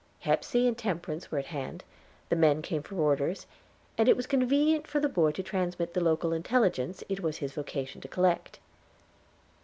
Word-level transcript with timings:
Hepsey 0.21 0.67
and 0.67 0.75
Temperance 0.75 1.29
were 1.29 1.37
at 1.37 1.45
hand, 1.53 1.83
the 2.29 2.35
men 2.35 2.63
came 2.63 2.81
for 2.81 2.95
orders, 2.95 3.45
and 3.99 4.09
it 4.09 4.17
was 4.17 4.25
convenient 4.25 4.87
for 4.87 4.99
the 4.99 5.07
boy 5.07 5.29
to 5.33 5.43
transmit 5.43 5.93
the 5.93 6.01
local 6.01 6.33
intelligence 6.33 7.03
it 7.07 7.19
was 7.19 7.37
his 7.37 7.53
vocation 7.53 8.01
to 8.01 8.07
collect. 8.07 8.57